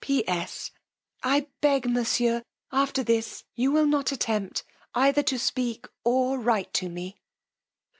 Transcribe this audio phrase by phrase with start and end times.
[0.03, 0.71] P.S.
[1.21, 4.63] I beg, monsieur, after this, you will not attempt
[4.95, 7.21] either to speak or write to me."